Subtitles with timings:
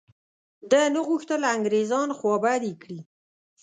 [0.71, 2.99] ده نه غوښتل انګرېزان خوابدي کړي.